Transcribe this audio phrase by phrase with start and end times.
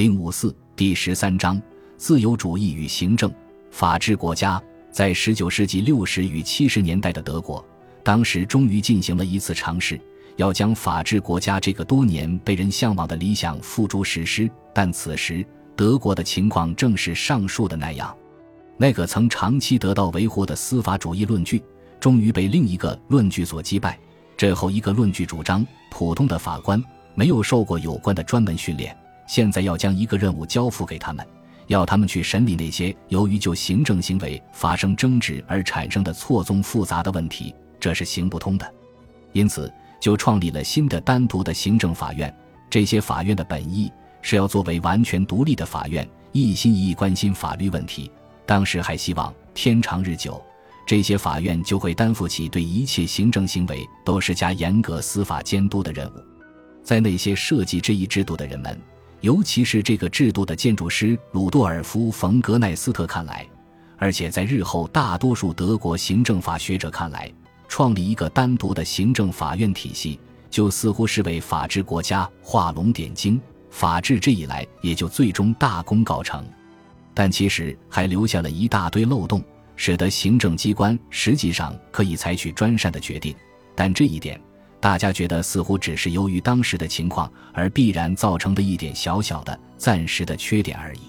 [0.00, 1.60] 零五四第十三章：
[1.98, 3.30] 自由主义与行政
[3.70, 4.58] 法治国家。
[4.90, 7.62] 在十九世纪六十与七十年代的德国，
[8.02, 10.00] 当时终于进行了一次尝试，
[10.36, 14.50] 要将法治国家这个多年被人向往的理想付诸实施。
[14.72, 15.44] 但此时，
[15.76, 18.16] 德国的情况正是上述的那样。
[18.78, 21.62] 那个曾长期得到维护的司法主义论据，
[22.00, 23.98] 终于被另一个论据所击败。
[24.34, 26.82] 这后一个论据主张，普通的法官
[27.14, 28.96] 没有受过有关的专门训练，
[29.30, 31.24] 现在要将一个任务交付给他们，
[31.68, 38.68] 要他们去审理那些由于就行政行为发生争执而产生的错综复杂的问题，这是行不通的。
[39.30, 42.34] 因此，就创立了新的单独的行政法院。
[42.68, 43.88] 这些法院的本意
[44.20, 48.10] 是要作为完全独立的法院，一心一意关心法律问题。
[48.44, 50.42] 当时还希望天长日久，
[50.84, 56.14] 这些法院就会担负起对一切行政行为都施加严格司法监督的任务。
[56.82, 58.76] 在那些设计这一制度的人们，
[59.20, 63.46] 尤其是这个制度的建筑师鲁多尔夫·冯·格奈斯特看来，
[63.98, 67.30] 而且在日后大多数德国行政法学者看来，
[67.68, 70.18] 创立一个单独的行政法院体系，
[70.48, 73.38] 就似乎是为法治国家画龙点睛，
[73.70, 76.42] 法治这一来也就最终大功告成。
[77.12, 79.44] 但其实还留下了一大堆漏洞，
[79.76, 83.34] 使得行政机关实际上可以采取专善的决定。
[83.74, 84.40] 但这一点，
[84.80, 91.00] 大家觉得似乎只是由于当时的情况而必然造成的一点小小的、暂时的缺点而已。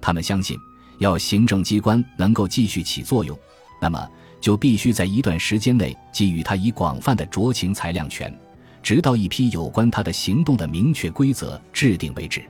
[0.00, 0.58] 他们相信，
[0.98, 3.38] 要行政机关能够继续起作用，
[3.80, 4.08] 那么
[4.40, 8.34] 就必须在一段时间内给予他以广泛的酌情裁量权，
[8.82, 12.42] 直到一批有关他的行动的明确规则制定为止。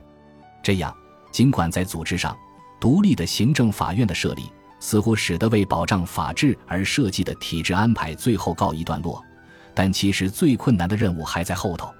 [0.63, 0.95] 这样，
[1.31, 2.35] 尽管在组织上，
[2.79, 4.43] 独立的行政法院的设立，
[4.79, 9.23] 似乎使得为保障法治而设计的体制安排最后告一段落，
[9.75, 11.93] 但其实最困难的任务还在后头。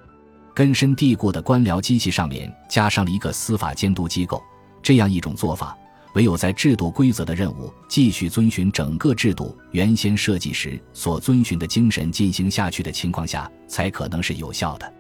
[0.54, 4.42] 根深蒂固的官僚机器上面加上了一个司法监督机构，
[4.82, 5.78] 这样一种做法，
[6.14, 14.94] 唯有在制度规则的任务继续遵循整个制度原先设计时所遵循的精神进行下去的情况下，才可能是有效的。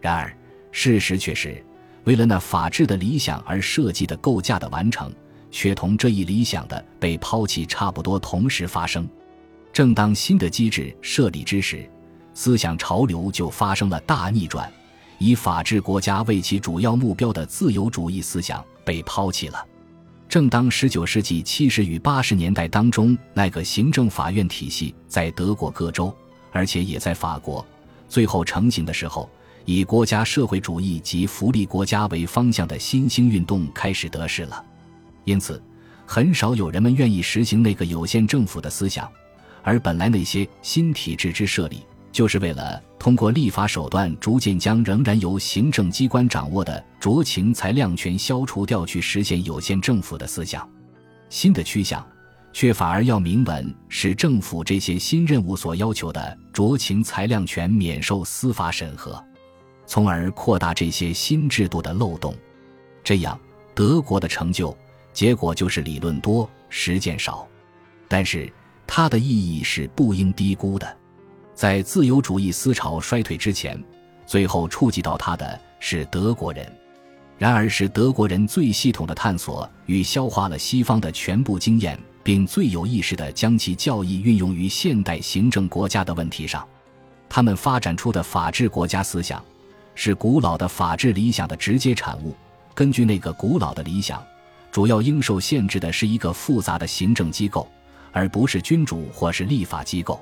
[0.00, 0.34] 然而，
[0.72, 1.62] 事实却是，
[2.04, 5.12] 为了那法治的理想而设计的构架的完成。
[5.56, 9.08] 却同这一理想的被抛弃差不多同时发生。
[9.72, 11.88] 正当新的机制设立之时，
[12.34, 14.70] 思想潮流就发生了大逆转，
[15.18, 19.64] 以法治国家为其主要目标的自由主义思想被抛弃了。
[20.28, 26.12] 正当19世纪70与80年代当中那个行政法院体系在德国各州，
[26.50, 27.64] 而且也在法国
[28.08, 29.30] 最后成型的时候，
[29.64, 34.64] 以国家社会主义及福利国家为方向的新兴运动开始得势了。
[35.24, 35.62] 因此，
[36.04, 39.08] 很少有人们愿意实行那个有限政府的思想，
[39.62, 41.84] 而本来那些新体制之设立，
[42.14, 50.66] 就是为了通过立法手段逐渐将仍然由行政机关掌握的酌情裁量权消除掉，去实现有限政府的思想。
[51.28, 52.06] 新的趋向，
[52.52, 59.20] 却反而要明文使政府这些新任务所要求的酌情裁量权免受司法审核，
[59.84, 62.32] 从而扩大这些新制度的漏洞。
[63.02, 63.36] 这样，
[63.74, 64.74] 德国的成就。
[65.12, 67.46] 结果就是理论多，实践少，
[68.06, 68.52] 但是
[68.86, 70.96] 它的意义是不应低估的。
[71.54, 73.82] 在自由主义思潮衰退之前，
[74.26, 76.70] 最后触及到它的是德国人。
[77.38, 86.66] 然而，是德国人最系统的探索与消化了西方的全部经验，并最有意识地将其教义运用于现代行政国家的问题上。
[87.28, 89.42] 他们发展出的法治国家思想，
[89.94, 92.34] 是古老的法治理想的直接产物。
[92.74, 94.22] 根据那个古老的理想。
[94.72, 97.70] 主要应受限制的是一个复杂的行政机构，
[98.10, 100.20] 而不是君主或是立法机构。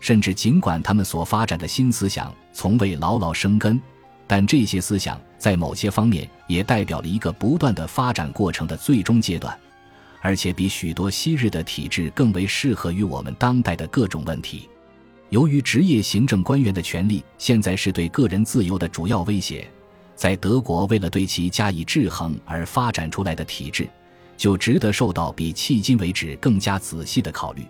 [0.00, 3.80] 甚至尽管他们所发展的新思想从未牢牢生根，
[4.26, 9.56] 但这些思想在某些方面也代表了一个不断的发展过程的最终阶段，
[10.20, 14.68] 而且比许多昔日的体制更为适合于我们当代的各种问题。
[15.28, 19.64] 由于职业行政官员的权利现在是对个人自由的主要威胁。
[20.16, 23.88] 在德国，为了对其加以制衡而发展出来的体制，
[24.36, 27.64] 就值得受到比迄今为止更加仔细的考虑。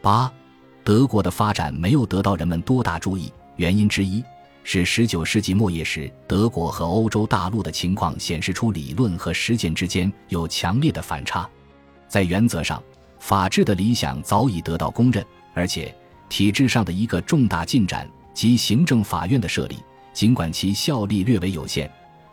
[0.00, 0.32] 八，
[0.82, 4.24] 德国的发展没有得到人们多大注意，原因之一
[4.64, 11.48] 是19世纪末叶时，德国和欧洲大陆的情况显示出理论和实践之间有强烈的反差。
[12.08, 12.82] 在原则上，
[13.18, 15.24] 法治的理想早已得到公认，
[15.54, 15.94] 而且
[16.28, 19.78] 体制上的一个重大进展及行政法院的设立。
[20.12, 21.88] 尽管其效力略为有限，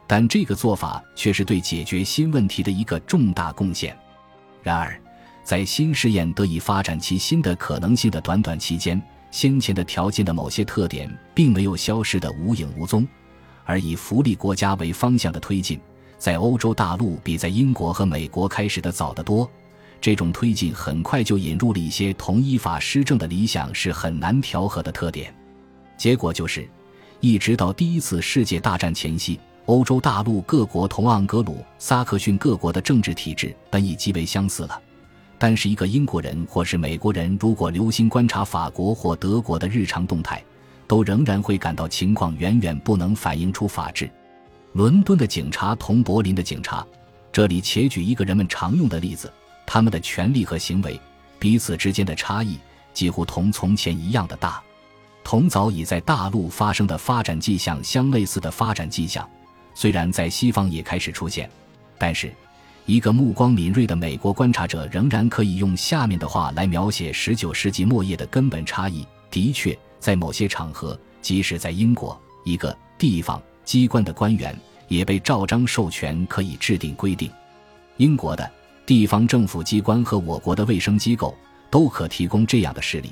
[0.07, 3.95] 但这个做法却是对解决新问题的一个重大贡献。
[4.63, 4.99] 然而，
[5.47, 9.01] 在新试验得以发展其新的可能性的短短期间，
[9.31, 13.07] 先前的条件的某些特点并没有消失得无影无踪，
[13.63, 15.79] 而以福利国家为方向的推进，
[16.17, 19.49] 在欧洲大陆比在英国和美国开始的早得多。
[20.01, 25.33] 这种推进很快就引入了一些同依法施政的理想是很难调和的特点。
[25.95, 26.67] 结果就是，
[27.21, 34.81] 一直到第一次世界大战前夕，欧洲大陆各国同盎格鲁撒克逊各国的政治体制本已极为相似了。
[35.39, 40.43] 但是，一个英国人或是美国人，如果留心观察法国或德国的日常动态，
[40.87, 44.09] 都仍然会感到情况远远不能反映出法治。
[44.73, 46.85] 伦敦的警察同柏林的警察，
[47.31, 49.31] 这里且举一个人们常用的例子：
[49.65, 50.99] 他们的权利和行为
[51.37, 52.57] 彼此之间的差异
[52.91, 54.59] 几乎同从前一样的大。
[55.23, 59.29] 同早已在大陆发生的发展迹象相类似的发展迹象，
[59.75, 61.47] 虽然在西方也开始出现，
[61.99, 62.33] 但是。
[62.87, 74.57] 一个目光敏锐的美国观察者仍然可以用下面的话来描写19世纪末叶的根本差异：的确，在某些场合，即使在英国，一个地方机关的官员
[74.87, 77.29] 也被照章授权可以制定规定。
[77.97, 78.49] 英国的
[78.85, 81.35] 地方政府机关和我国的卫生机构
[81.69, 83.11] 都可提供这样的事例，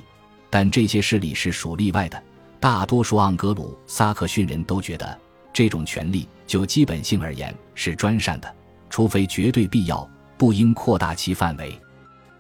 [0.50, 2.24] 但这些事例是属例外的。
[2.62, 5.20] 大多数盎格鲁撒克逊人都觉得，
[5.52, 8.56] 这种权利就基本性而言是专善的。
[8.96, 11.78] 除非绝对必要，不应扩大其范围。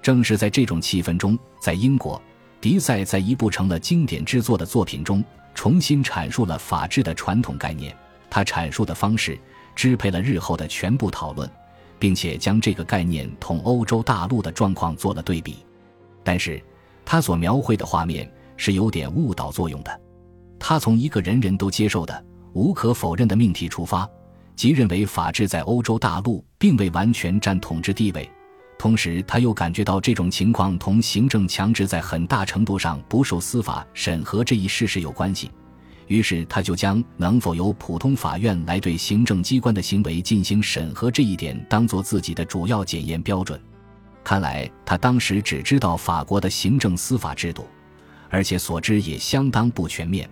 [0.01, 2.21] 正是在这种气氛中，在英国，
[2.61, 5.21] 迪塞在一部成了经典之作的作品中，
[5.53, 7.93] 重新阐述了法治的传统概念。
[8.29, 9.37] 他阐述的方式
[9.75, 11.51] 支配了日后的全部讨论，
[11.99, 15.57] 并且将这个概念同欧洲大陆的状况做了对比。
[16.23, 16.63] 但是，
[17.03, 20.01] 他所描绘的画面是有点误导作用的。
[20.57, 24.09] 他从一个人人都接受的、无可否认的命题出发。
[24.55, 28.29] 即认为法治在欧洲大陆并未完全占统治地位，
[28.77, 35.51] 同时他又感觉到这种情况同行政强制在很大程度上不受司法审核这一事实有关系，
[36.07, 43.59] 于是他就将能否由普通法院来对行政机关的行为进行审核这一点当做自己的主要检验标准。
[44.23, 47.67] 看来他当时只知道法国的行政司法制度，
[48.29, 50.29] 而且所知也相当不全面，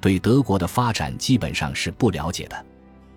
[0.00, 2.66] 对德国的发展基本上是不了解的。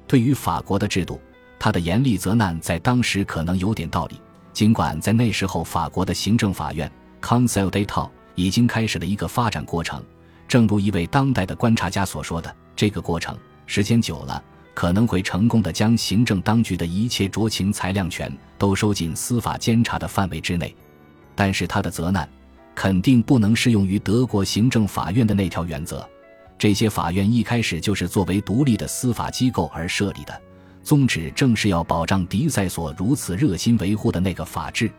[0.08, 1.20] 对于法国的制度，
[1.60, 4.20] 他的严厉责难在当时可能有点道理。
[4.54, 10.04] 尽管在那时候，法国的行政法院 Conseil d'État 已经开始了一个发展过程。
[10.48, 14.42] 正如一位当代的观察家所说的，这个过程时间久了，
[14.74, 20.74] 可能会成功的将行政当局的一切酌情裁量权都收进司法监察的范围之内。
[21.36, 22.28] 但是他的责难，
[22.74, 26.08] 肯定不能适用于德国行政法院的那条原则。
[26.58, 30.42] 这些法院一开始就是作为独立的司法机构而设立的，
[30.84, 34.90] 宗旨正是要保障迪塞所如此热心维护的那个法治。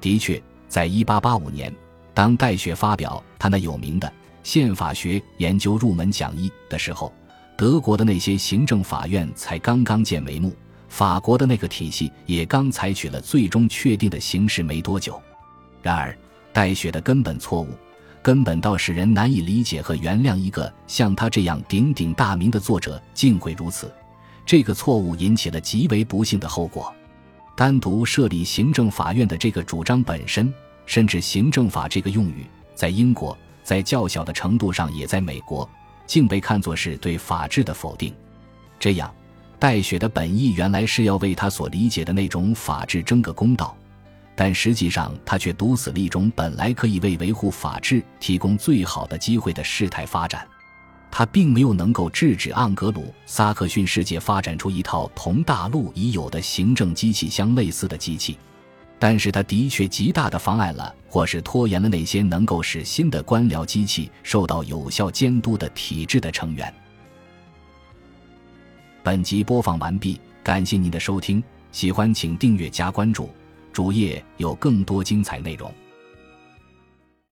[0.00, 1.74] 的确，在1885年，
[2.12, 4.12] 当戴雪发表他那有名的
[4.42, 7.12] 宪法学研究入门讲义的时候，
[7.56, 10.54] 德国的那些行政法院才刚刚见眉目，
[10.88, 15.20] 法国的那个体系也刚采取了最终确定的形式没多久。
[15.82, 16.14] 然而，
[16.52, 17.68] 戴雪的根本错误。
[18.22, 23.92] 根本到使人难以理解和原谅一个像他这样鼎鼎大名的作者竟会如此。
[24.44, 26.92] 这个错误引起了极为不幸的后果。
[27.56, 30.52] 单独设立行政法院的这个主张本身，
[30.86, 35.68] 甚至“行政法”这个用语，在英国，在较小的程度上也在美国，
[36.06, 38.14] 竟被看作是对法治的否定。
[38.78, 39.12] 这样，
[39.58, 43.76] 戴雪的本意原来是要为他所理解的那种法治争个公道。
[44.42, 50.48] 但实际上，他却堵死了一种本来可以为维护法治提供最好的机会的事态发展。
[51.10, 58.38] 他并没有能够制止盎格鲁撒克逊世界发展出一套同大陆已有的行政机器相类似的机器，
[58.98, 66.72] 但是他的确极大的妨碍了或是拖延了那些能够使新的官僚机器受到有效监督的体制的成员。
[69.02, 73.28] 本集播放完毕，感谢您的收听，喜欢请订阅加关注。
[73.72, 75.72] 主页有更多精彩内容。